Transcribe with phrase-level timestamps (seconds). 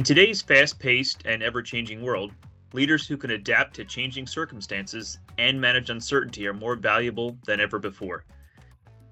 [0.00, 2.32] In today's fast paced and ever changing world,
[2.72, 7.78] leaders who can adapt to changing circumstances and manage uncertainty are more valuable than ever
[7.78, 8.24] before.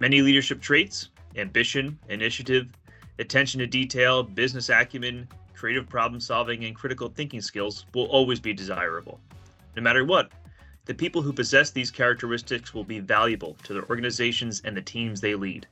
[0.00, 2.68] Many leadership traits ambition, initiative,
[3.18, 8.54] attention to detail, business acumen, creative problem solving, and critical thinking skills will always be
[8.54, 9.20] desirable.
[9.76, 10.32] No matter what,
[10.86, 15.20] the people who possess these characteristics will be valuable to their organizations and the teams
[15.20, 15.66] they lead.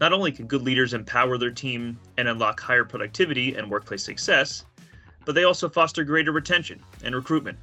[0.00, 4.64] Not only can good leaders empower their team and unlock higher productivity and workplace success,
[5.24, 7.58] but they also foster greater retention and recruitment.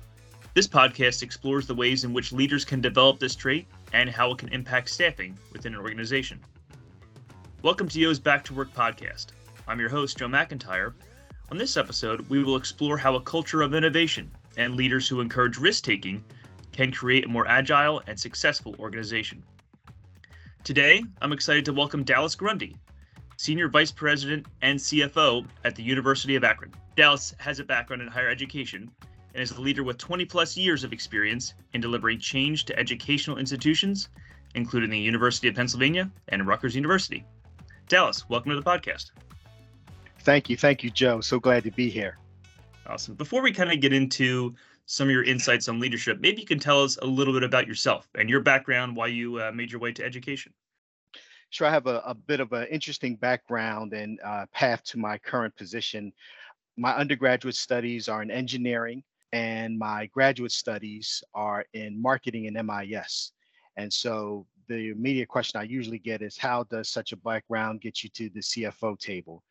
[0.53, 4.37] This podcast explores the ways in which leaders can develop this trait and how it
[4.37, 6.39] can impact staffing within an organization.
[7.61, 9.27] Welcome to Yoh's Back to Work podcast.
[9.67, 10.93] I'm your host, Joe McIntyre.
[11.51, 15.57] On this episode, we will explore how a culture of innovation and leaders who encourage
[15.57, 16.23] risk taking
[16.71, 19.43] can create a more agile and successful organization.
[20.63, 22.75] Today, I'm excited to welcome Dallas Grundy,
[23.37, 26.73] Senior Vice President and CFO at the University of Akron.
[26.95, 28.91] Dallas has a background in higher education
[29.33, 33.37] and is a leader with 20 plus years of experience in delivering change to educational
[33.37, 34.09] institutions,
[34.53, 37.25] including the University of Pennsylvania and Rutgers University.
[37.87, 39.11] Dallas, welcome to the podcast.
[40.19, 40.57] Thank you.
[40.57, 41.21] Thank you, Joe.
[41.21, 42.17] So glad to be here.
[42.85, 43.15] Awesome.
[43.15, 44.53] Before we kind of get into
[44.91, 46.19] some of your insights on leadership.
[46.19, 49.39] Maybe you can tell us a little bit about yourself and your background, why you
[49.39, 50.51] uh, made your way to education.
[51.51, 55.19] Sure, I have a, a bit of an interesting background and uh, path to my
[55.19, 56.11] current position.
[56.75, 63.33] My undergraduate studies are in engineering, and my graduate studies are in marketing and MIS.
[63.77, 68.03] And so the immediate question I usually get is how does such a background get
[68.03, 69.43] you to the CFO table?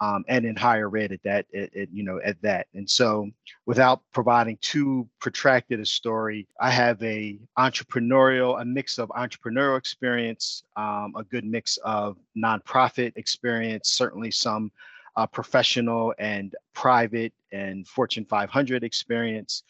[0.00, 2.66] Um, and in higher ed at that, at, at, you know, at that.
[2.74, 3.30] And so,
[3.64, 10.64] without providing too protracted a story, I have a entrepreneurial, a mix of entrepreneurial experience,
[10.76, 14.70] um, a good mix of nonprofit experience, certainly some
[15.16, 19.62] uh, professional and private and Fortune 500 experience.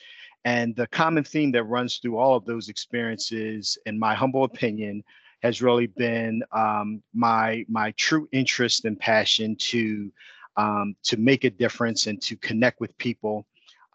[0.45, 5.03] And the common theme that runs through all of those experiences, in my humble opinion,
[5.43, 10.11] has really been um, my my true interest and passion to
[10.57, 13.47] um, to make a difference and to connect with people,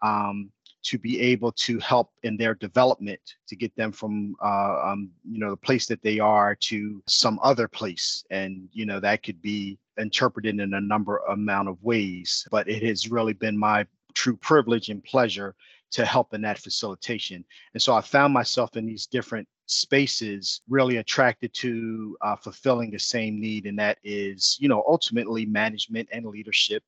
[0.02, 0.50] um,
[0.84, 5.38] to be able to help in their development, to get them from uh, um, you
[5.38, 9.40] know the place that they are to some other place, and you know that could
[9.42, 12.46] be interpreted in a number amount of ways.
[12.50, 15.54] But it has really been my true privilege and pleasure
[15.92, 17.44] to help in that facilitation.
[17.74, 22.98] And so I found myself in these different spaces really attracted to uh, fulfilling the
[22.98, 26.82] same need and that is you know ultimately management and leadership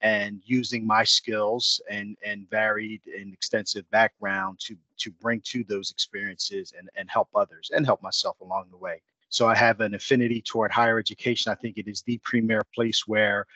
[0.00, 5.90] and using my skills and and varied and extensive background to to bring to those
[5.90, 9.00] experiences and and help others and help myself along the way.
[9.28, 11.50] So i have an affinity toward higher education.
[11.50, 13.46] I think it is the premier place where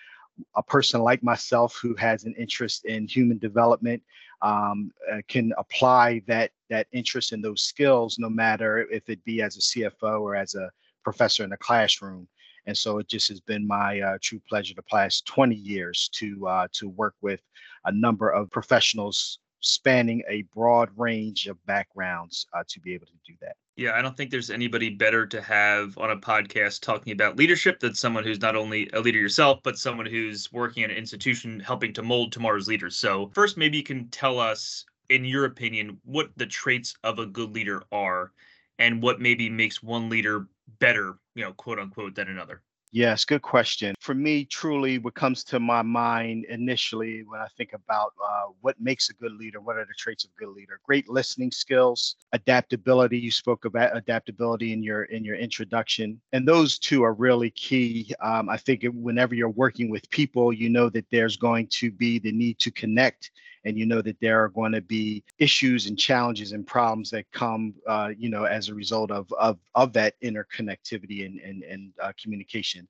[0.55, 4.03] a person like myself who has an interest in human development
[4.43, 9.43] um, uh, can apply that that interest in those skills, no matter if it be
[9.43, 10.71] as a CFO or as a
[11.03, 12.29] professor in the classroom.
[12.67, 16.47] And so it just has been my uh, true pleasure the past 20 years to
[16.47, 17.41] uh, to work with
[17.87, 23.13] a number of professionals spanning a broad range of backgrounds uh, to be able to
[23.27, 23.57] do that.
[23.79, 27.79] Yeah, I don't think there's anybody better to have on a podcast talking about leadership
[27.79, 31.61] than someone who's not only a leader yourself, but someone who's working at an institution
[31.61, 32.97] helping to mold tomorrow's leaders.
[32.97, 37.27] So, first, maybe you can tell us, in your opinion, what the traits of a
[37.27, 38.33] good leader are
[38.81, 40.49] and what maybe makes one leader
[40.81, 42.63] better, you know, quote unquote, than another.
[42.91, 43.95] Yes, good question.
[44.01, 48.81] For me, truly, what comes to my mind initially when I think about uh, what
[48.81, 50.81] makes a good leader, what are the traits of a good leader?
[50.87, 53.19] Great listening skills, adaptability.
[53.19, 58.15] You spoke about adaptability in your in your introduction, and those two are really key.
[58.23, 62.19] Um, I think whenever you're working with people, you know that there's going to be
[62.19, 63.33] the need to connect
[63.69, 67.31] and you know that there are going to be issues and challenges and problems that
[67.33, 71.93] come uh, you know as a result of of, of that interconnectivity and and, and
[72.03, 72.89] uh, communication.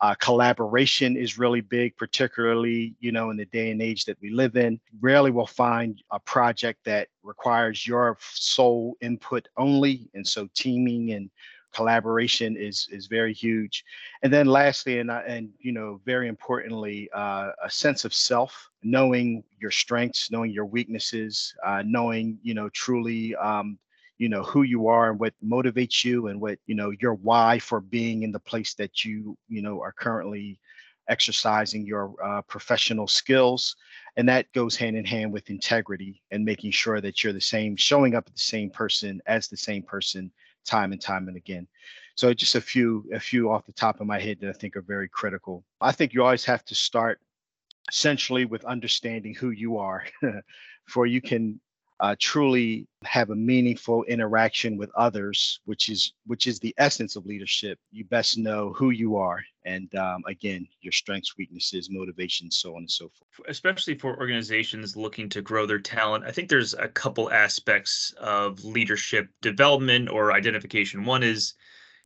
[0.00, 4.30] Uh, collaboration is really big particularly you know in the day and age that we
[4.30, 4.80] live in.
[5.00, 11.30] Rarely will find a project that requires your sole input only and so teaming and
[11.74, 13.84] collaboration is is very huge.
[14.22, 19.42] And then lastly and and you know very importantly uh, a sense of self knowing
[19.60, 23.78] your strengths knowing your weaknesses uh, knowing you know truly um,
[24.18, 27.58] you know who you are and what motivates you and what you know your why
[27.58, 30.58] for being in the place that you you know are currently
[31.08, 33.76] exercising your uh, professional skills.
[34.16, 37.76] And that goes hand in hand with integrity and making sure that you're the same
[37.76, 40.30] showing up the same person as the same person
[40.64, 41.66] time and time and again.
[42.16, 44.76] So just a few, a few off the top of my head that I think
[44.76, 45.64] are very critical.
[45.80, 47.20] I think you always have to start
[47.90, 50.06] essentially with understanding who you are,
[50.86, 51.60] for you can
[52.00, 57.24] uh, truly have a meaningful interaction with others, which is which is the essence of
[57.24, 57.78] leadership.
[57.92, 62.78] You best know who you are, and um, again, your strengths, weaknesses, motivations, so on
[62.78, 63.48] and so forth.
[63.48, 68.64] Especially for organizations looking to grow their talent, I think there's a couple aspects of
[68.64, 71.04] leadership development or identification.
[71.04, 71.54] One is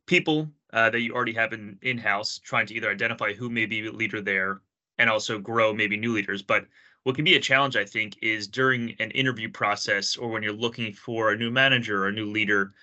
[0.05, 3.65] people uh, that you already have in in house, trying to either identify who may
[3.65, 4.61] be a leader there,
[4.99, 6.65] and also grow maybe new leaders, but
[7.03, 10.53] what can be a challenge, I think, is during an interview process or when you're
[10.53, 12.73] looking for a new manager or a new leader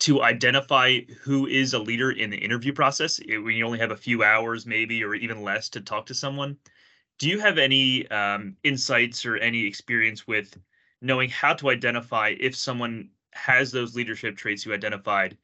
[0.00, 3.90] to identify who is a leader in the interview process eh, when you only have
[3.90, 6.56] a few hours, maybe, or even less to talk to someone.
[7.18, 10.58] Do you have any um, insights or any experience with
[11.00, 15.36] knowing how to identify if someone has those leadership traits you identified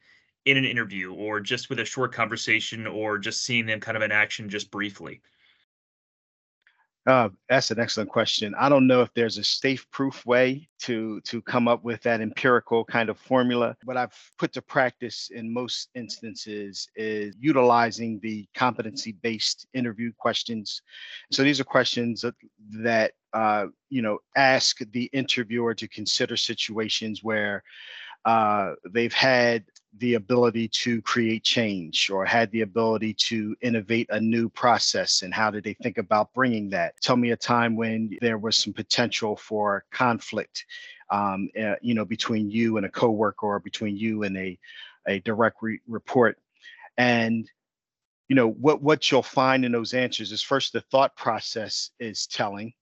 [0.45, 4.03] in an interview or just with a short conversation or just seeing them kind of
[4.03, 5.21] in action just briefly?
[7.05, 8.55] Uh, that's an excellent question.
[8.57, 12.83] I don't know if there's a safe-proof way to to come up with that empirical
[12.83, 13.75] kind of formula.
[13.83, 20.81] What I've put to practice in most instances is utilizing the competency-based interview questions.
[21.31, 22.35] So these are questions that,
[22.71, 27.63] that uh, you know ask the interviewer to consider situations where
[28.25, 29.63] uh, they've had
[29.99, 35.33] the ability to create change or had the ability to innovate a new process and
[35.33, 36.99] how did they think about bringing that?
[37.01, 40.65] Tell me a time when there was some potential for conflict
[41.09, 44.57] um, uh, you know between you and a coworker or between you and a,
[45.07, 46.37] a direct re- report.
[46.97, 47.49] And
[48.27, 52.25] you know what what you'll find in those answers is first the thought process is
[52.25, 52.73] telling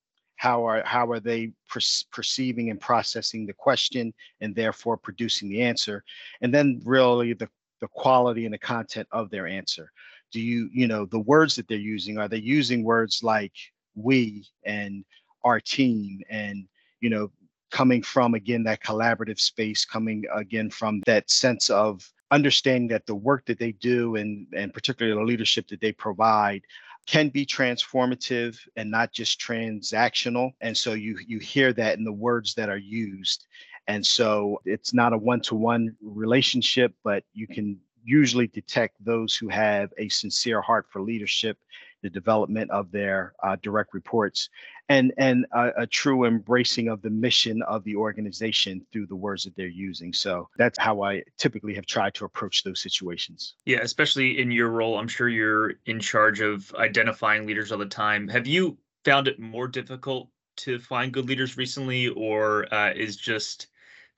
[0.43, 1.79] how are how are they per-
[2.11, 6.03] perceiving and processing the question and therefore producing the answer?
[6.41, 7.47] And then really the
[7.79, 9.89] the quality and the content of their answer.
[10.33, 13.53] Do you you know the words that they're using are they using words like
[13.95, 15.05] we and
[15.45, 16.67] our team and
[16.99, 17.31] you know
[17.71, 23.15] coming from again that collaborative space coming again from that sense of understanding that the
[23.15, 26.63] work that they do and and particularly the leadership that they provide
[27.05, 30.51] can be transformative and not just transactional.
[30.61, 33.47] And so you you hear that in the words that are used.
[33.87, 39.91] And so it's not a one-to-one relationship, but you can usually detect those who have
[39.97, 41.57] a sincere heart for leadership
[42.03, 44.49] the development of their uh, direct reports,
[44.89, 49.43] and and a, a, true embracing of the mission of the organization through the words
[49.43, 50.13] that they're using.
[50.13, 53.55] So that's how I typically have tried to approach those situations.
[53.65, 57.85] Yeah, especially in your role, I'm sure you're in charge of identifying leaders all the
[57.85, 58.27] time.
[58.27, 63.67] Have you found it more difficult to find good leaders recently, or uh, is just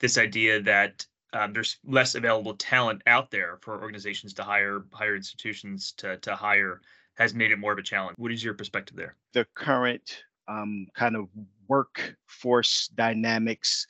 [0.00, 5.16] this idea that um, there's less available talent out there for organizations to hire, higher
[5.16, 6.80] institutions to to hire
[7.16, 8.14] has made it more of a challenge.
[8.18, 9.16] What is your perspective there?
[9.32, 11.28] The current um, kind of
[11.68, 13.86] workforce dynamics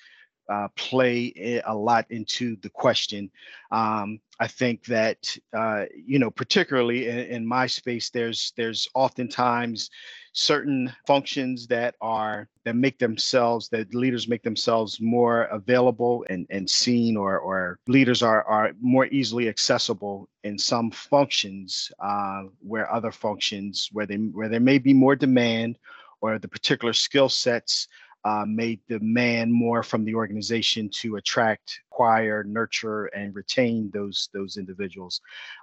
[0.48, 3.30] uh, play a lot into the question.
[3.72, 9.90] Um, I think that uh, you know, particularly in, in, my space, there's there's oftentimes
[10.32, 16.68] certain functions that are that make themselves that leaders make themselves more available and, and
[16.68, 23.10] seen or or leaders are are more easily accessible in some functions uh, where other
[23.10, 25.78] functions where they where there may be more demand
[26.20, 27.88] or the particular skill sets
[28.24, 34.56] uh, may demand more from the organization to attract, acquire, nurture, and retain those those
[34.56, 35.20] individuals.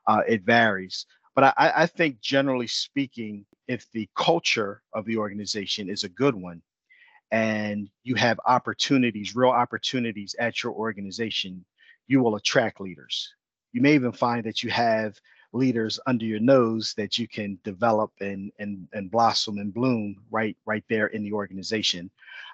[0.07, 1.05] Uh, it varies,
[1.36, 6.36] but I, I think generally speaking, if the culture of the organization is a good
[6.36, 6.62] one,
[7.31, 11.65] and you have opportunities, real opportunities at your organization,
[12.07, 13.33] you will attract leaders.
[13.74, 15.19] You may even find that you have
[15.53, 20.57] leaders under your nose that you can develop and and and blossom and bloom right
[20.65, 22.10] right there in the organization.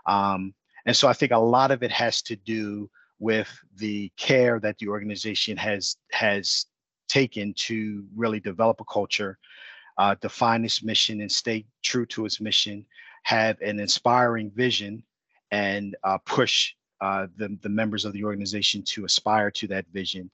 [0.05, 0.53] Um,
[0.85, 2.89] and so i think a lot of it has to do
[3.19, 6.65] with the care that the organization has has
[7.07, 9.37] taken to really develop a culture
[9.97, 12.85] uh, define its mission and stay true to its mission
[13.23, 15.03] have an inspiring vision
[15.51, 20.29] and uh, push uh, the, the members of the organization to aspire to that vision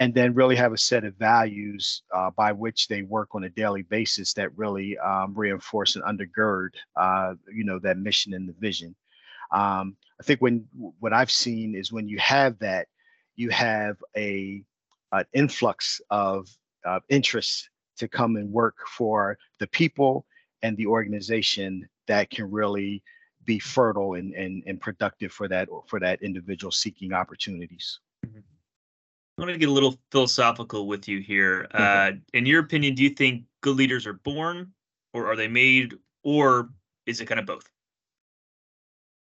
[0.00, 3.50] and then really have a set of values uh, by which they work on a
[3.50, 8.54] daily basis that really um, reinforce and undergird, uh, you know, that mission and the
[8.58, 8.94] vision.
[9.52, 10.66] Um, I think when
[10.98, 12.88] what I've seen is when you have that,
[13.36, 14.62] you have a
[15.12, 16.48] an influx of
[16.84, 17.68] uh, interest
[17.98, 20.26] to come and work for the people
[20.62, 23.02] and the organization that can really
[23.44, 28.00] be fertile and, and, and productive for that for that individual seeking opportunities.
[28.26, 28.38] Mm-hmm.
[29.36, 31.66] I'm going to get a little philosophical with you here.
[31.72, 34.72] Uh, in your opinion, do you think good leaders are born,
[35.12, 36.70] or are they made, or
[37.06, 37.68] is it kind of both?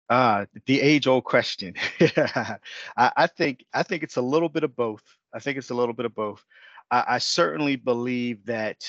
[0.09, 1.75] Uh, the age-old question.
[2.01, 2.59] I,
[2.97, 5.03] I, think I think it's a little bit of both.
[5.35, 6.45] I think it's a little bit of both.
[6.91, 8.85] I, I certainly believe that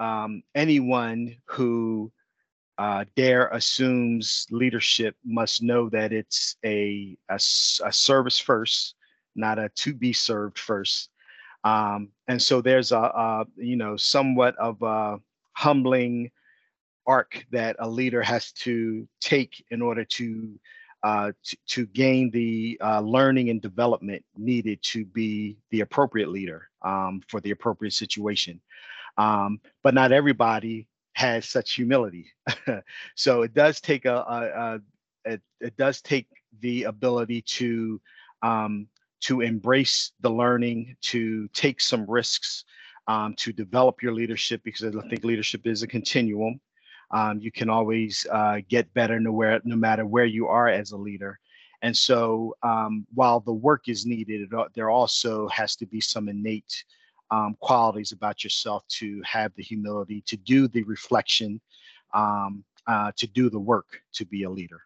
[0.00, 2.10] um, anyone who
[2.80, 8.94] uh, dare assumes leadership must know that it's a, a, a service first,
[9.36, 11.10] not a to be served first.
[11.62, 15.18] Um, and so there's a, a, you know somewhat of a
[15.52, 16.30] humbling
[17.06, 20.58] arc that a leader has to take in order to
[21.02, 26.68] uh, to, to, gain the uh, learning and development needed to be the appropriate leader
[26.80, 28.58] um, for the appropriate situation.
[29.18, 32.26] Um, but not everybody has such humility.
[33.14, 34.80] so it does take a, a,
[35.26, 36.26] a it, it, does take
[36.60, 38.00] the ability to
[38.42, 38.86] um,
[39.20, 42.64] to embrace the learning, to take some risks,
[43.06, 46.60] um, to develop your leadership because I think leadership is a continuum.
[47.10, 50.92] Um, you can always uh, get better no, where, no matter where you are as
[50.92, 51.38] a leader.
[51.82, 56.28] And so um, while the work is needed, it, there also has to be some
[56.28, 56.84] innate
[57.30, 61.60] um, qualities about yourself to have the humility, to do the reflection,
[62.12, 64.82] um, uh, to do the work to be a leader.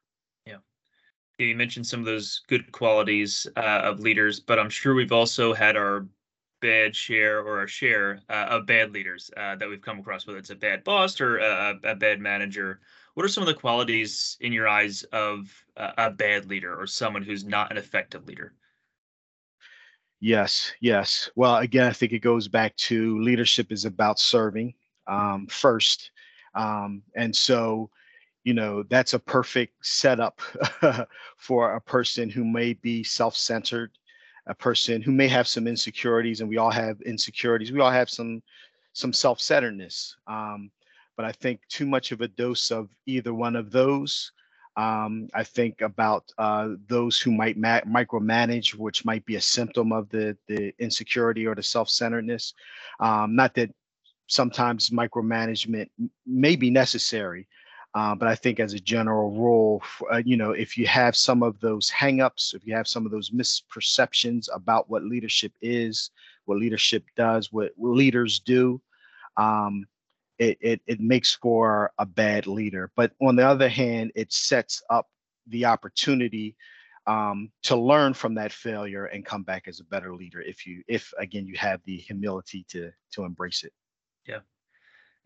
[0.46, 0.58] Yeah.
[1.38, 5.54] You mentioned some of those good qualities uh, of leaders, but I'm sure we've also
[5.54, 6.06] had our
[6.60, 10.38] bad share or a share uh, of bad leaders uh, that we've come across, whether
[10.38, 12.80] it's a bad boss or a, a, bad manager.
[13.14, 17.22] What are some of the qualities in your eyes of a bad leader or someone
[17.22, 18.54] who's not an effective leader?
[20.24, 21.28] Yes, yes.
[21.36, 24.72] Well, again, I think it goes back to leadership is about serving
[25.06, 26.12] um, first.
[26.54, 27.90] Um, and so,
[28.42, 30.40] you know, that's a perfect setup
[31.36, 33.90] for a person who may be self centered
[34.46, 37.72] a person who may have some insecurities, and we all have insecurities.
[37.72, 38.42] We all have some
[38.94, 40.16] some self-centeredness.
[40.26, 40.70] Um,
[41.16, 44.32] but I think too much of a dose of either one of those.
[44.76, 49.92] Um, I think about uh, those who might ma- micromanage, which might be a symptom
[49.92, 52.54] of the the insecurity or the self-centeredness.
[52.98, 53.70] Um, not that
[54.26, 55.88] sometimes micromanagement
[56.26, 57.46] may be necessary,
[57.94, 61.44] uh, but I think as a general rule, uh, you know, if you have some
[61.44, 66.10] of those hangups, if you have some of those misperceptions about what leadership is,
[66.46, 68.80] what leadership does, what leaders do,
[69.36, 69.86] um,
[70.38, 72.90] it, it, it makes for a bad leader.
[72.96, 75.06] But on the other hand, it sets up
[75.46, 76.56] the opportunity
[77.06, 80.82] um, to learn from that failure and come back as a better leader if you
[80.88, 83.72] if again you have the humility to to embrace it
[84.26, 84.38] yeah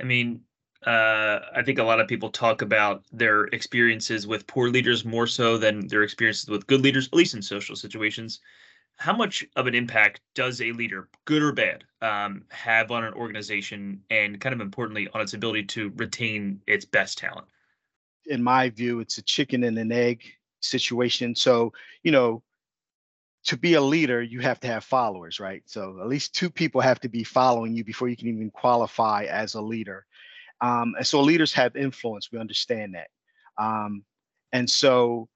[0.01, 0.41] i mean
[0.87, 5.27] uh, I think a lot of people talk about their experiences with poor leaders more
[5.27, 8.39] so than their experiences with good leaders, at least in social situations.
[8.99, 13.15] How much of an impact does a leader, good or bad, um, have on an
[13.15, 17.47] organization and, kind of importantly, on its ability to retain its best talent?
[18.27, 20.25] In my view, it's a chicken and an egg
[20.61, 21.37] situation.
[21.37, 22.43] So, you know,
[23.45, 25.63] to be a leader, you have to have followers, right?
[25.67, 29.27] So at least two people have to be following you before you can even qualify
[29.31, 30.07] as a leader.
[30.61, 32.33] Um, and so leaders have influence.
[32.33, 33.09] We understand that.
[33.63, 34.05] Um,
[34.51, 35.29] and so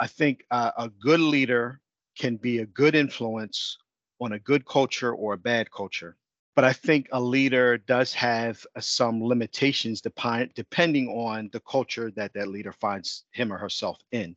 [0.00, 1.78] I think uh, a good leader
[2.16, 3.78] can be a good influence
[4.20, 6.16] on a good culture or a bad culture.
[6.54, 12.10] But I think a leader does have uh, some limitations dep- depending on the culture
[12.16, 14.36] that that leader finds him or herself in.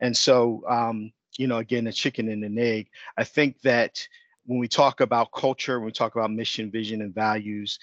[0.00, 2.88] And so, um, you know, again, the chicken and an egg.
[3.16, 4.06] I think that
[4.46, 7.78] when we talk about culture, when we talk about mission, vision, and values,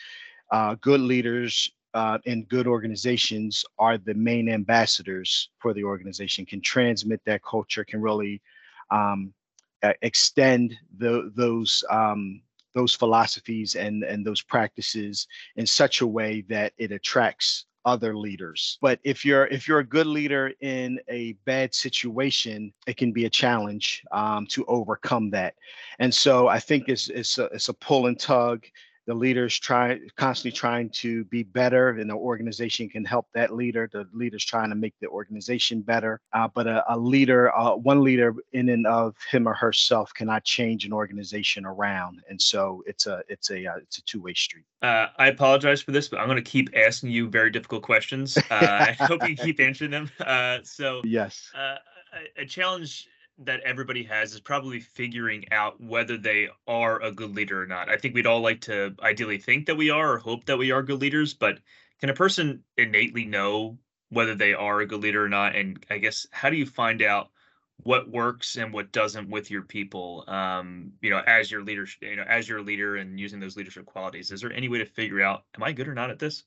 [0.52, 6.62] uh, good leaders uh, and good organizations are the main ambassadors for the organization, can
[6.62, 8.42] transmit that culture, can really
[8.92, 9.34] um,
[10.02, 12.42] extend the, those um,
[12.74, 18.78] those philosophies and and those practices in such a way that it attracts other leaders.
[18.82, 23.26] But if you're if you're a good leader in a bad situation, it can be
[23.26, 25.56] a challenge um, to overcome that.
[26.00, 28.66] And so I think it's it's a, it's a pull and tug
[29.06, 33.90] the leaders try constantly trying to be better and the organization can help that leader
[33.92, 36.22] the leaders trying to make the organization better.
[36.34, 40.44] Uh, but a, a leader uh, one leader in and of him or herself cannot
[40.44, 42.22] change an organization around.
[42.30, 44.66] And so it's a it's a uh, it's a two-way street.
[44.82, 48.38] Uh, i apologize for this but i'm going to keep asking you very difficult questions.
[48.38, 50.10] Uh, i hope you keep answering them.
[50.20, 51.52] Uh, so yes.
[52.38, 53.08] a challenge
[53.40, 57.90] that everybody has is probably figuring out whether they are a good leader or not.
[57.90, 60.72] I think we'd all like to ideally think that we are or hope that we
[60.72, 61.60] are good leaders, but
[62.00, 63.78] can a person innately know
[64.10, 65.56] whether they are a good leader or not?
[65.56, 67.30] And I guess how do you find out
[67.78, 70.24] what works and what doesn't with your people?
[70.28, 73.86] Um, you know, as your leader, you know, as your leader and using those leadership
[73.86, 76.44] qualities, is there any way to figure out am I good or not at this?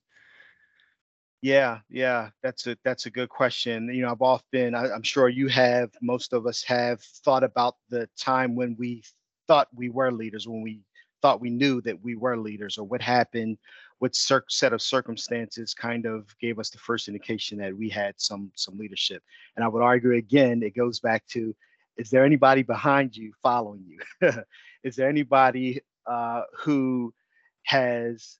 [1.46, 3.88] Yeah, yeah, that's a that's a good question.
[3.94, 7.76] You know, I've often, I, I'm sure you have, most of us have thought about
[7.88, 9.04] the time when we
[9.46, 10.80] thought we were leaders, when we
[11.22, 13.58] thought we knew that we were leaders, or what happened,
[14.00, 18.14] what cir- set of circumstances kind of gave us the first indication that we had
[18.18, 19.22] some some leadership.
[19.54, 21.54] And I would argue again, it goes back to,
[21.96, 24.32] is there anybody behind you following you?
[24.82, 27.14] is there anybody uh, who
[27.62, 28.38] has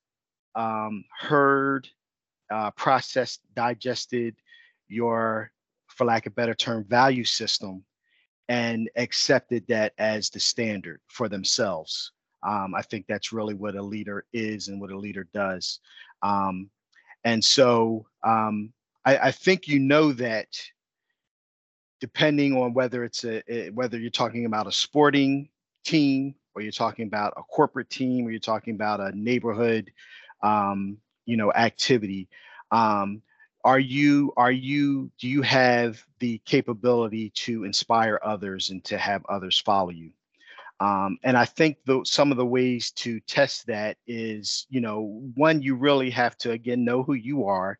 [0.57, 1.89] um, heard
[2.51, 4.37] uh, processed, digested
[4.89, 5.51] your,
[5.89, 7.85] for lack of a better term, value system
[8.49, 12.13] and accepted that as the standard for themselves.
[12.47, 15.81] Um, I think that's really what a leader is and what a leader does.
[16.23, 16.71] Um,
[17.25, 18.73] and so um,
[19.05, 20.47] I, I, think you know that
[22.01, 25.49] depending on whether it's a, a, whether you're talking about a sporting
[25.85, 29.91] team or you're talking about a corporate team or you're talking about a neighborhood
[30.43, 32.29] um, you know activity
[32.71, 33.23] um,
[33.65, 39.25] are you are you do you have the capability to inspire others and to have
[39.29, 40.11] others follow you?
[40.79, 45.23] Um, and i think the, some of the ways to test that is you know
[45.35, 47.79] one you really have to again know who you are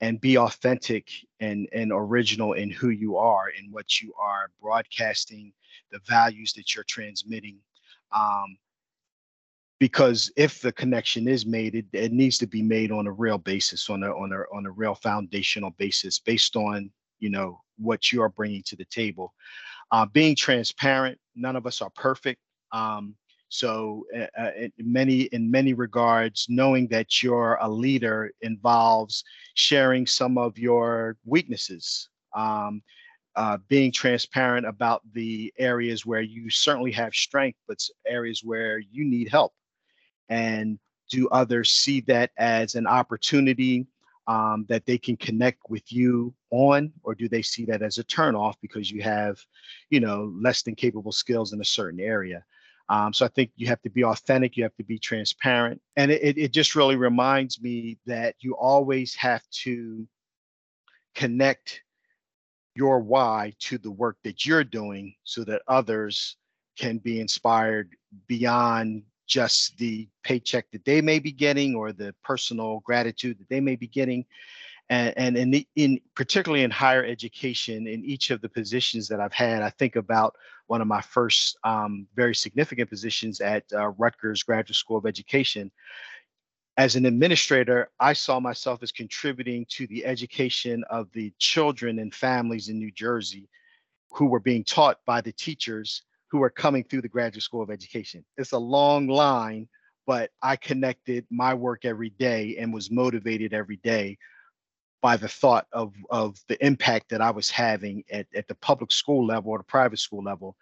[0.00, 1.08] and be authentic
[1.40, 5.52] and, and original in who you are and what you are broadcasting
[5.90, 7.58] the values that you're transmitting.
[8.14, 8.58] Um,
[9.78, 13.38] because if the connection is made, it, it needs to be made on a real
[13.38, 18.10] basis, on a on a on a real foundational basis, based on you know what
[18.10, 19.34] you are bringing to the table.
[19.92, 22.40] Uh, being transparent, none of us are perfect.
[22.72, 23.14] Um,
[23.48, 30.06] so, uh, uh in many in many regards, knowing that you're a leader involves sharing
[30.06, 32.08] some of your weaknesses.
[32.34, 32.82] Um,
[33.36, 39.04] uh, being transparent about the areas where you certainly have strength, but areas where you
[39.04, 39.52] need help
[40.28, 40.78] and
[41.10, 43.86] do others see that as an opportunity
[44.26, 48.04] um, that they can connect with you on or do they see that as a
[48.04, 49.38] turnoff because you have
[49.90, 52.44] you know less than capable skills in a certain area?
[52.88, 56.10] Um, so i think you have to be authentic you have to be transparent and
[56.10, 60.06] it, it just really reminds me that you always have to
[61.16, 61.82] connect
[62.76, 66.36] your why to the work that you're doing so that others
[66.78, 67.96] can be inspired
[68.28, 73.60] beyond just the paycheck that they may be getting or the personal gratitude that they
[73.60, 74.24] may be getting.
[74.88, 79.20] And, and in, the, in particularly in higher education, in each of the positions that
[79.20, 80.36] I've had, I think about
[80.68, 85.70] one of my first um, very significant positions at uh, Rutgers Graduate School of Education.
[86.76, 92.14] As an administrator, I saw myself as contributing to the education of the children and
[92.14, 93.48] families in New Jersey
[94.10, 97.70] who were being taught by the teachers who are coming through the graduate school of
[97.70, 98.24] education.
[98.36, 99.68] It's a long line,
[100.06, 104.18] but I connected my work every day and was motivated every day
[105.02, 108.90] by the thought of, of the impact that I was having at, at the public
[108.90, 110.56] school level or the private school level.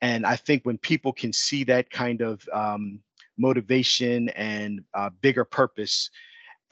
[0.00, 3.00] And I think when people can see that kind of um,
[3.38, 6.10] motivation and uh, bigger purpose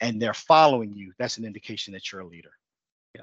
[0.01, 2.53] and they're following you, that's an indication that you're a leader.
[3.15, 3.23] Yeah.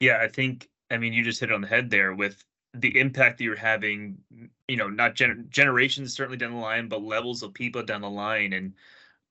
[0.00, 0.20] Yeah.
[0.22, 2.42] I think, I mean, you just hit on the head there with
[2.80, 4.18] the impact that you're having,
[4.68, 8.10] you know, not gen- generations certainly down the line, but levels of people down the
[8.10, 8.52] line.
[8.52, 8.74] And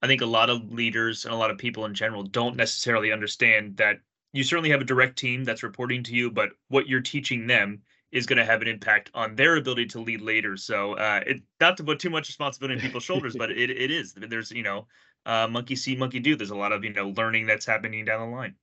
[0.01, 3.11] I think a lot of leaders and a lot of people in general don't necessarily
[3.11, 4.01] understand that
[4.33, 7.81] you certainly have a direct team that's reporting to you, but what you're teaching them
[8.11, 10.55] is going to have an impact on their ability to lead later.
[10.57, 13.91] So, uh, it not to put too much responsibility on people's shoulders, but it it
[13.91, 14.13] is.
[14.13, 14.87] There's you know,
[15.25, 16.35] uh, monkey see, monkey do.
[16.35, 18.55] There's a lot of you know learning that's happening down the line.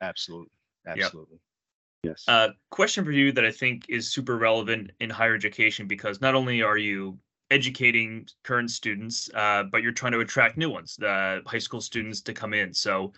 [0.00, 0.50] Absolutely,
[0.86, 1.36] absolutely.
[1.36, 1.47] Yep.
[2.02, 2.24] Yes.
[2.28, 6.34] Uh, question for you that I think is super relevant in higher education because not
[6.34, 7.18] only are you
[7.50, 12.20] educating current students, uh, but you're trying to attract new ones, uh, high school students
[12.22, 12.72] to come in.
[12.72, 13.12] So,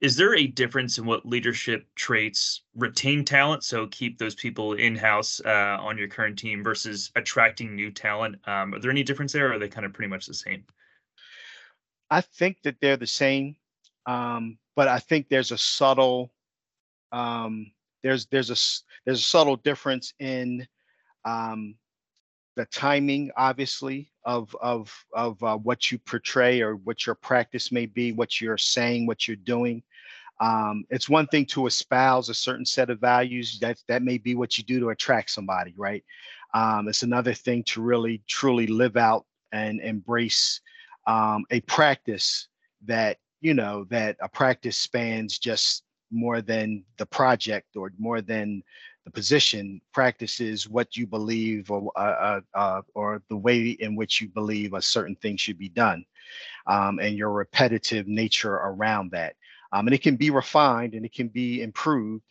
[0.00, 4.96] is there a difference in what leadership traits retain talent, so keep those people in
[4.96, 8.36] house uh, on your current team versus attracting new talent?
[8.46, 10.64] Um, are there any difference there, or are they kind of pretty much the same?
[12.10, 13.56] I think that they're the same,
[14.06, 16.32] um, but I think there's a subtle
[17.12, 17.70] um,
[18.02, 18.56] there's there's a
[19.04, 20.66] there's a subtle difference in
[21.24, 21.74] um,
[22.56, 27.86] the timing, obviously, of of of uh, what you portray or what your practice may
[27.86, 29.82] be, what you're saying, what you're doing.
[30.40, 33.58] Um, it's one thing to espouse a certain set of values.
[33.60, 36.04] That that may be what you do to attract somebody, right?
[36.54, 40.60] Um, it's another thing to really truly live out and embrace
[41.06, 42.48] um, a practice
[42.86, 48.62] that you know that a practice spans just more than the project or more than
[49.04, 54.20] the position practices what you believe or uh, uh, uh, or the way in which
[54.20, 56.04] you believe a certain thing should be done
[56.66, 59.34] um, and your repetitive nature around that
[59.72, 62.24] Um, and it can be refined and it can be improved,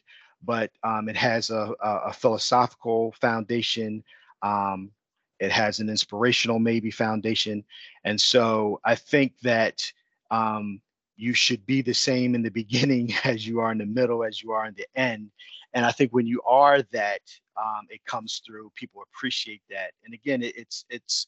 [0.43, 4.03] but um, it has a, a, philosophical foundation.
[4.41, 4.91] Um,
[5.39, 7.63] it has an inspirational maybe foundation.
[8.03, 9.81] And so I think that
[10.31, 10.81] um,
[11.19, 14.41] you should be the same in the beginning as you are in the middle, as
[14.41, 15.29] you are in the end.
[15.73, 17.21] And I think when you are that,
[17.61, 18.71] um, it comes through.
[18.75, 19.91] People appreciate that.
[20.05, 21.27] And again, it, it's it's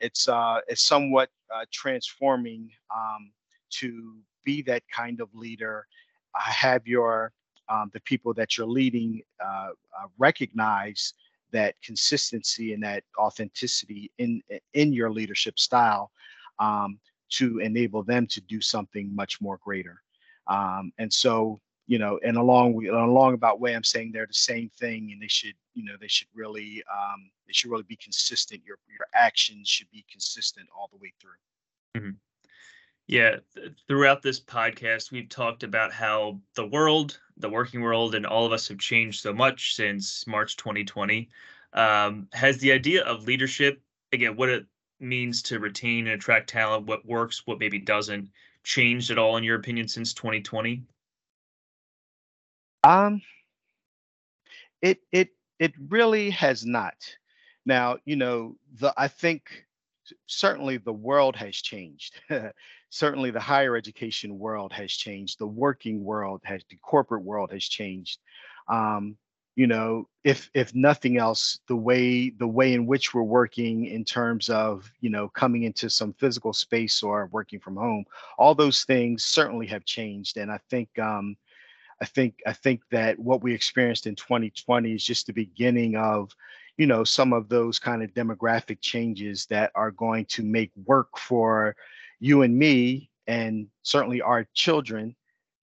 [0.00, 3.32] it's uh, it's somewhat uh, transforming um,
[3.80, 5.86] to be that kind of leader.
[6.34, 7.32] I have your
[7.68, 11.14] um, the people that you're leading uh, uh, recognize
[11.52, 14.40] that consistency and that authenticity in
[14.72, 16.10] in your leadership style
[16.58, 16.98] um,
[17.32, 20.02] to enable them to do something much more greater.
[20.46, 24.70] Um, and so you know, and along along about way, I'm saying they're the same
[24.78, 28.62] thing, and they should, you know, they should really, um, they should really be consistent.
[28.64, 32.00] Your your actions should be consistent all the way through.
[32.00, 32.16] Mm-hmm.
[33.08, 38.24] Yeah, th- throughout this podcast, we've talked about how the world, the working world, and
[38.24, 41.28] all of us have changed so much since March 2020.
[41.74, 44.66] Um, has the idea of leadership, again, what it
[45.02, 48.30] means to retain and attract talent, what works, what maybe doesn't,
[48.64, 50.82] changed at all in your opinion since 2020?
[52.84, 53.22] Um,
[54.80, 56.94] it it it really has not.
[57.64, 59.66] Now, you know, the I think
[60.26, 62.20] certainly the world has changed.
[62.90, 65.38] certainly the higher education world has changed.
[65.38, 68.18] The working world has the corporate world has changed.
[68.68, 69.16] Um,
[69.54, 74.04] you know, if if nothing else, the way the way in which we're working in
[74.04, 78.04] terms of you know coming into some physical space or working from home,
[78.38, 80.38] all those things certainly have changed.
[80.38, 81.36] And I think um,
[82.00, 86.34] I think I think that what we experienced in 2020 is just the beginning of,
[86.78, 91.18] you know, some of those kind of demographic changes that are going to make work
[91.18, 91.76] for
[92.20, 95.14] you and me and certainly our children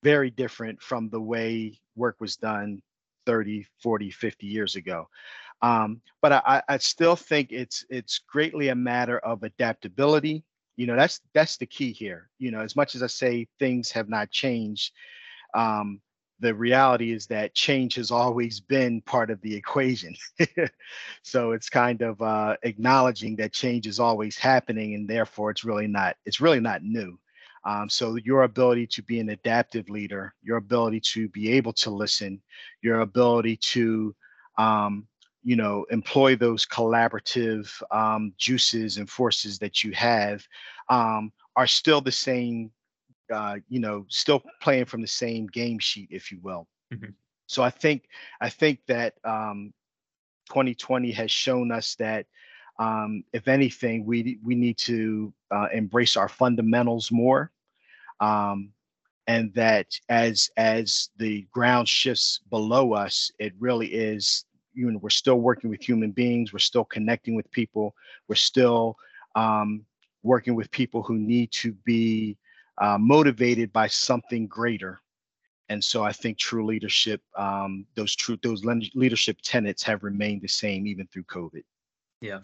[0.03, 2.81] very different from the way work was done
[3.29, 5.07] 30, 40, 50 years ago.
[5.61, 10.43] Um, but I, I still think it's it's greatly a matter of adaptability.
[10.77, 12.27] You know, that's that's the key here.
[12.39, 14.93] You know, as much as I say things have not changed,
[15.53, 16.01] um,
[16.39, 20.15] the reality is that change has always been part of the equation.
[21.21, 25.87] so it's kind of uh, acknowledging that change is always happening, and therefore it's really
[25.87, 27.19] not it's really not new.
[27.65, 31.89] Um, so your ability to be an adaptive leader, your ability to be able to
[31.89, 32.41] listen,
[32.81, 34.15] your ability to
[34.57, 35.07] um,
[35.43, 40.45] you know employ those collaborative um, juices and forces that you have
[40.89, 42.71] um, are still the same
[43.31, 46.67] uh, you know, still playing from the same game sheet, if you will.
[46.93, 47.11] Mm-hmm.
[47.47, 48.05] So I think
[48.41, 49.73] I think that um,
[50.49, 52.25] 2020 has shown us that
[52.79, 57.51] um, if anything, we we need to uh, embrace our fundamentals more,
[58.21, 58.71] um,
[59.27, 64.45] and that as as the ground shifts below us, it really is.
[64.73, 66.53] You know, we're still working with human beings.
[66.53, 67.95] We're still connecting with people.
[68.29, 68.95] We're still
[69.35, 69.85] um,
[70.23, 72.37] working with people who need to be
[72.77, 75.01] uh, motivated by something greater.
[75.67, 80.47] And so I think true leadership, um, those true those leadership tenets have remained the
[80.47, 81.63] same even through COVID.
[82.21, 82.39] Yeah.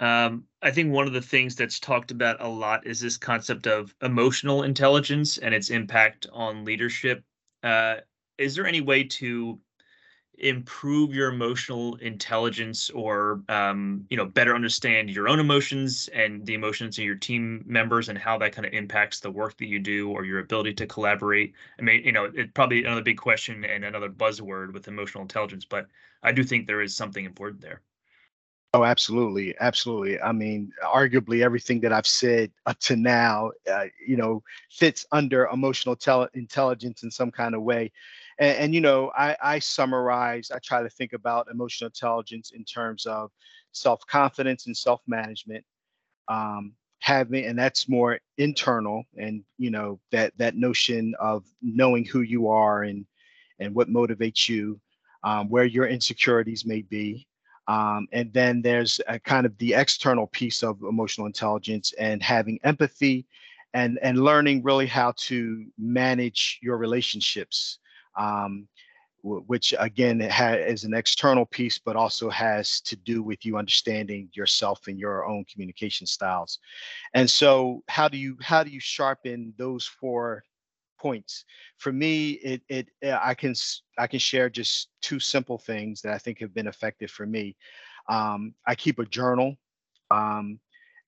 [0.00, 3.66] Um, I think one of the things that's talked about a lot is this concept
[3.66, 7.22] of emotional intelligence and its impact on leadership.
[7.62, 7.96] Uh,
[8.38, 9.60] is there any way to
[10.38, 16.54] improve your emotional intelligence or um, you know better understand your own emotions and the
[16.54, 19.78] emotions of your team members and how that kind of impacts the work that you
[19.78, 23.64] do or your ability to collaborate i mean you know it's probably another big question
[23.66, 25.88] and another buzzword with emotional intelligence but
[26.22, 27.82] i do think there is something important there
[28.72, 30.20] Oh, absolutely, absolutely.
[30.20, 35.46] I mean, arguably everything that I've said up to now, uh, you know, fits under
[35.46, 37.90] emotional tel- intelligence in some kind of way.
[38.38, 42.64] And, and you know, I, I summarize, I try to think about emotional intelligence in
[42.64, 43.32] terms of
[43.72, 45.64] self confidence and self management.
[46.28, 52.20] Um, having and that's more internal and you know that that notion of knowing who
[52.22, 53.06] you are and
[53.58, 54.80] and what motivates you
[55.24, 57.26] um, where your insecurities may be
[57.70, 63.26] um, and then there's kind of the external piece of emotional intelligence and having empathy
[63.74, 67.78] and and learning really how to manage your relationships
[68.18, 68.66] um,
[69.22, 74.88] which again is an external piece, but also has to do with you understanding yourself
[74.88, 76.58] and your own communication styles.
[77.12, 80.42] And so, how do you how do you sharpen those four
[81.00, 81.44] points?
[81.78, 83.54] For me, it it I can
[83.98, 87.56] I can share just two simple things that I think have been effective for me.
[88.08, 89.56] Um, I keep a journal,
[90.10, 90.58] um,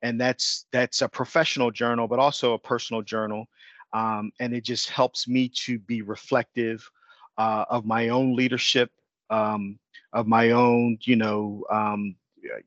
[0.02, 3.46] and that's that's a professional journal, but also a personal journal.
[3.92, 6.88] Um, and it just helps me to be reflective
[7.36, 8.90] uh, of my own leadership,
[9.28, 9.78] um,
[10.14, 12.14] of my own, you know, um,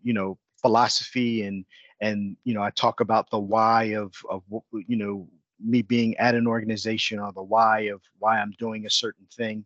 [0.03, 1.65] you know, philosophy and
[2.01, 4.43] and you know I talk about the why of of
[4.87, 5.27] you know
[5.63, 9.65] me being at an organization or the why of why I'm doing a certain thing.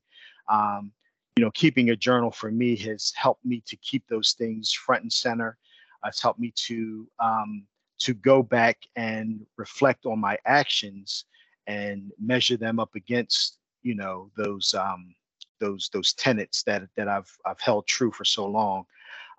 [0.50, 0.92] Um,
[1.36, 5.04] you know, keeping a journal for me has helped me to keep those things front
[5.04, 5.58] and center.
[6.06, 7.66] It's helped me to um,
[8.00, 11.26] to go back and reflect on my actions
[11.68, 15.14] and measure them up against you know those um,
[15.60, 18.86] those those tenets that that I've I've held true for so long.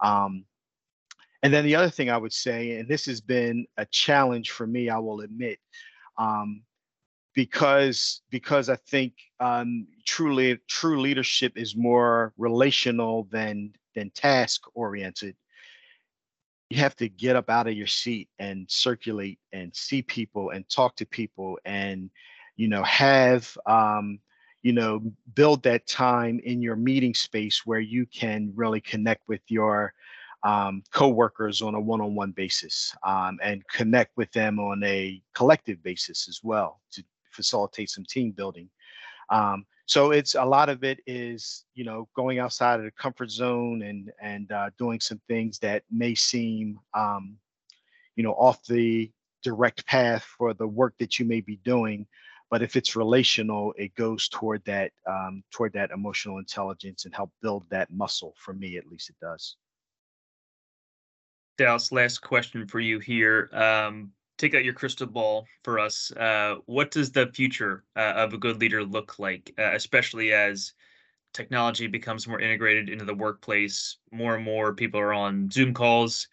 [0.01, 0.45] Um,
[1.43, 4.67] and then the other thing I would say, and this has been a challenge for
[4.67, 5.59] me, I will admit,
[6.21, 6.63] um,
[7.35, 15.35] because because I think um, truly true leadership is more relational than than task oriented.
[16.69, 20.69] You have to get up out of your seat and circulate and see people and
[20.69, 22.11] talk to people and
[22.57, 24.21] you know have um,
[24.63, 25.01] you know
[25.35, 29.95] build that time in your meeting space where you can really connect with your
[30.43, 36.29] um, co-workers on a one-on-one basis um, and connect with them on a collective basis
[36.29, 38.69] as well to facilitate some team building.
[39.31, 43.29] Um, so it's a lot of it is you know going outside of the comfort
[43.29, 47.37] zone and and uh, doing some things that may seem um,
[48.15, 49.11] you know off the
[49.43, 52.07] direct path for the work that you may be doing
[52.51, 57.33] but if it's relational it goes toward that um, toward that emotional intelligence and help
[57.43, 59.57] build that muscle for me at least it does
[61.61, 63.51] Dallas, last question for you here.
[63.53, 66.11] Um, take out your crystal ball for us.
[66.13, 70.73] Uh, what does the future uh, of a good leader look like, uh, especially as
[71.35, 73.99] technology becomes more integrated into the workplace?
[74.11, 76.29] More and more people are on Zoom calls.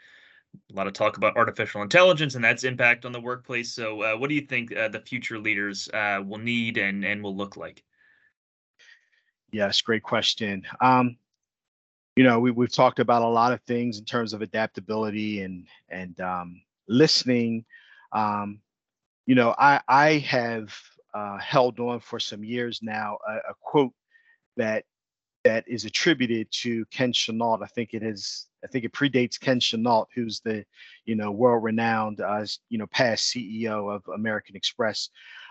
[0.71, 3.73] A lot of talk about artificial intelligence and that's impact on the workplace.
[3.73, 7.21] So, uh, what do you think uh, the future leaders uh, will need and and
[7.21, 7.83] will look like?
[9.51, 10.63] Yes, great question.
[10.79, 11.17] Um,
[12.17, 15.67] you know, we, we've talked about a lot of things in terms of adaptability and
[15.89, 17.63] and um, listening.
[18.11, 18.59] Um,
[19.27, 20.75] you know, I I have
[21.13, 23.93] uh, held on for some years now a, a, quote
[24.55, 24.83] that
[25.43, 27.59] that is attributed to Ken Chenault.
[27.61, 28.47] I think it is.
[28.63, 30.65] I think it predates Ken Chenault, who's the
[31.05, 35.09] you know world-renowned uh, you know past CEO of American Express.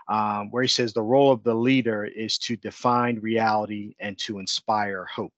[0.09, 4.41] Um, where he says the role of the leader is to define reality and to
[4.41, 5.33] inspire hope.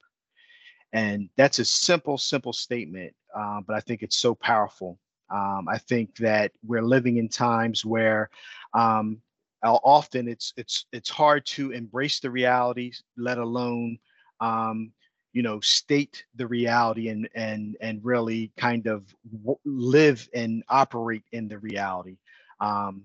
[0.92, 4.98] And that's a simple, simple statement, uh, but I think it's so powerful.
[5.31, 8.31] Um, I think that we're living in times where
[8.72, 9.20] um,
[9.62, 13.98] often it's it's it's hard to embrace the reality, let alone
[14.40, 14.92] um,
[15.35, 19.05] you know state the reality and and and really kind of
[19.44, 22.16] w- live and operate in the reality.
[22.61, 23.03] Um,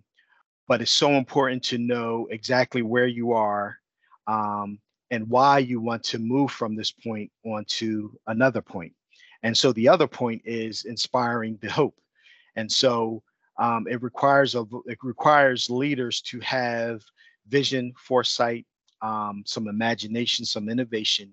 [0.67, 3.77] but it's so important to know exactly where you are
[4.27, 4.79] um,
[5.13, 8.91] and why you want to move from this point onto another point.
[9.43, 11.93] And so the other point is inspiring the hope.
[12.55, 13.21] And so
[13.59, 17.03] um, it requires a, it requires leaders to have
[17.47, 18.65] vision, foresight,
[19.03, 21.31] um, some imagination, some innovation,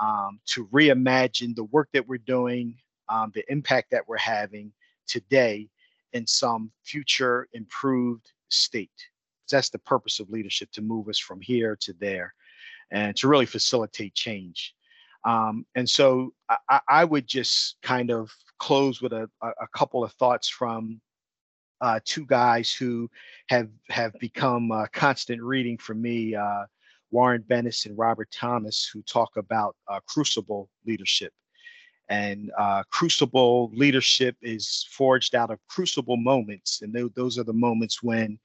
[0.00, 2.74] um, to reimagine the work that we're doing,
[3.08, 4.72] um, the impact that we're having
[5.06, 5.68] today
[6.12, 8.90] in some future improved state.
[9.48, 12.34] That's the purpose of leadership to move us from here to there
[12.92, 14.74] and to really facilitate change.
[15.24, 16.32] Um, and so
[16.68, 21.00] I, I, would just kind of close with a, a couple of thoughts from
[21.80, 23.08] uh, two guys who
[23.48, 26.64] have have become uh, constant reading for me, uh,
[27.10, 31.32] Warren Bennis and Robert Thomas, who talk about uh, crucible leadership.
[32.08, 37.52] And uh, crucible leadership is forged out of crucible moments, and th- those are the
[37.52, 38.38] moments when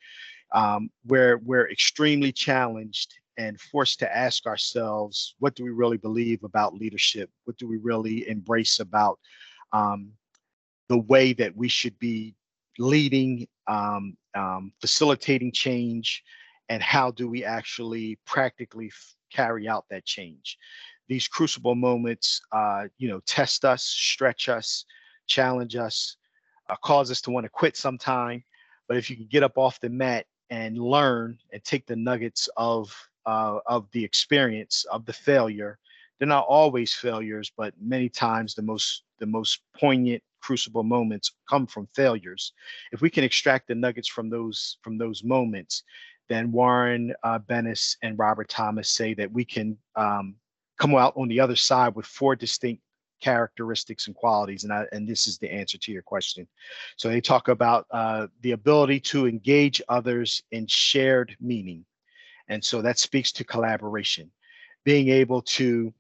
[0.54, 6.44] um, where we're extremely challenged and forced to ask ourselves what do we really believe
[6.44, 7.30] about leadership?
[7.46, 9.20] What do we really embrace about
[9.74, 10.12] um,
[10.90, 12.36] the way that we should be
[12.80, 16.24] leading um, um, facilitating change?
[16.70, 20.58] And how do we actually practically f- carry out that change?
[21.08, 24.86] These crucible moments uh, you know test us stretch us
[25.28, 26.18] challenge us
[26.70, 28.44] uh, cause us to want to quit sometime.
[28.88, 32.50] But if you can get up off the mat and learn and take the nuggets
[32.58, 32.94] of
[33.28, 35.78] uh, of the experience of the failure.
[36.18, 41.68] They're not always failures, but many times the most the most poignant crucible moments come
[41.68, 42.54] from failures.
[42.92, 45.84] If we can extract the nuggets from those from those moments,
[46.30, 50.36] then Warren uh, Bennis and Robert Thomas say that we can um,
[50.80, 52.82] come out on the other side with four distinct
[53.20, 56.48] characteristics and qualities, and I, and this is the answer to your question.
[56.98, 61.86] So they talk about uh, the ability to engage others in shared meaning,
[62.50, 64.32] and so that speaks to collaboration,
[64.84, 65.94] being able to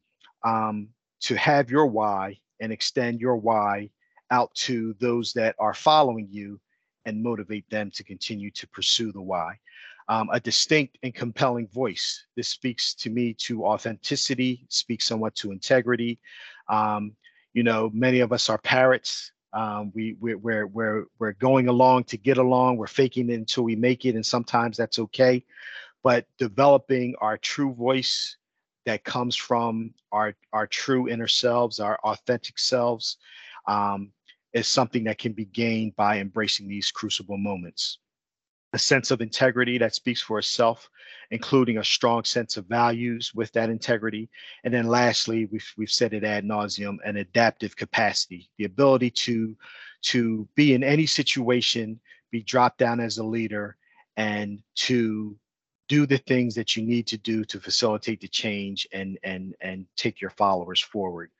[0.44, 0.90] um,
[1.22, 3.90] to have your why and extend your why
[4.32, 6.60] out to those that are following you
[7.06, 9.58] and motivate them to continue to pursue the why.
[10.10, 12.26] Um, a distinct and compelling voice.
[12.36, 16.20] This speaks to me to authenticity, speaks somewhat to integrity.
[16.70, 17.14] Um,
[17.54, 19.32] you know, many of us are parrots.
[19.52, 22.78] Um, we we're, we're we're we're going along to get along.
[22.78, 25.44] We're faking it until we make it, and sometimes that's okay.
[26.08, 28.38] But developing our true voice
[28.86, 33.17] that comes from our our true inner selves, our authentic selves,
[33.67, 34.13] um,
[34.54, 38.00] is something that can be gained by embracing these crucible moments.
[38.72, 40.89] A sense of integrity that speaks for itself,
[41.32, 44.30] including a strong sense of values with that integrity.
[44.63, 49.58] And then lastly, we've, we've said it ad nauseum, an adaptive capacity, the ability to,
[50.04, 52.00] to be in any situation,
[52.32, 53.76] be dropped down as a leader,
[54.15, 55.38] and to
[55.88, 59.86] do the things that you need to do to facilitate the change and and and
[59.95, 61.32] take your followers forward.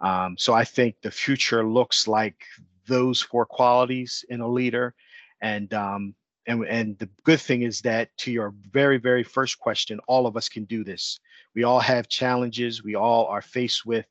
[0.00, 2.44] Um, so I think the future looks like
[2.86, 4.94] those four qualities in a leader.
[5.40, 6.14] And um,
[6.46, 10.36] and and the good thing is that to your very very first question, all of
[10.36, 11.20] us can do this.
[11.54, 12.84] We all have challenges.
[12.84, 14.06] We all are faced with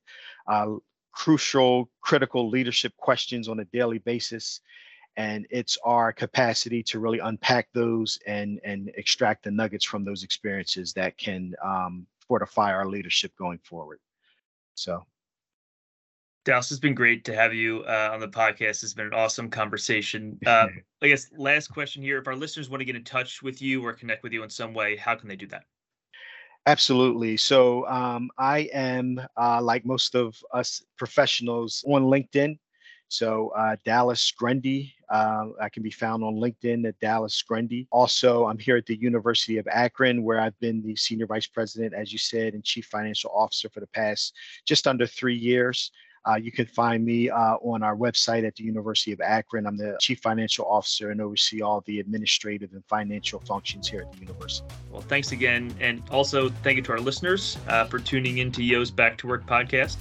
[0.48, 0.76] uh,
[1.12, 4.62] crucial, critical leadership questions on a daily basis.
[5.16, 10.24] And it's our capacity to really unpack those and and extract the nuggets from those
[10.24, 14.00] experiences that can um, fortify our leadership going forward.
[14.76, 15.06] So
[16.46, 18.84] Dallas, it's been great to have you uh, on the podcast.
[18.84, 20.40] It's been an awesome conversation.
[20.46, 20.68] Uh,
[21.02, 23.86] I guess last question here: If our listeners want to get in touch with you
[23.86, 25.64] or connect with you in some way, how can they do that?
[26.66, 27.36] Absolutely.
[27.36, 32.58] So um, I am, uh, like most of us professionals, on LinkedIn.
[33.14, 37.88] So uh, Dallas Grundy, uh, I can be found on LinkedIn at Dallas Grundy.
[37.92, 41.94] Also, I'm here at the University of Akron, where I've been the senior vice president,
[41.94, 44.34] as you said, and chief financial officer for the past
[44.66, 45.92] just under three years.
[46.28, 49.68] Uh, you can find me uh, on our website at the University of Akron.
[49.68, 54.12] I'm the Chief Financial Officer and oversee all the administrative and financial functions here at
[54.12, 54.66] the university.
[54.90, 55.72] Well, thanks again.
[55.80, 59.28] And also, thank you to our listeners uh, for tuning in to Yoh's Back to
[59.28, 59.98] Work podcast.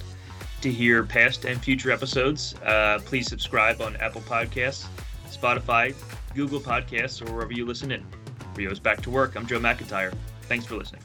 [0.63, 4.85] To hear past and future episodes, uh, please subscribe on Apple Podcasts,
[5.29, 5.93] Spotify,
[6.33, 8.01] Google Podcasts, or wherever you listen in.
[8.55, 10.13] Rio's Back to Work, I'm Joe McIntyre.
[10.43, 11.02] Thanks for listening.